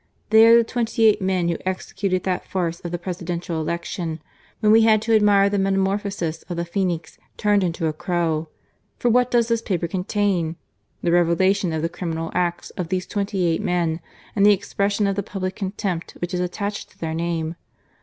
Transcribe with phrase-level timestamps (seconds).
[0.31, 4.19] They are the twenty eight men who executed that farce of the Presidential Election,
[4.59, 8.49] when we had to admire the metamorphosis of the phenix turned into a crow.
[8.97, 10.55] For what does this paper contain?
[11.03, 13.99] The revelation of the criminal acts 30 GARCIA MORENO, of these twenty eight men
[14.35, 17.55] and the expression of the public contempt which is attached to their name.